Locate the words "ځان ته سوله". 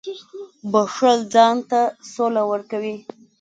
1.33-2.41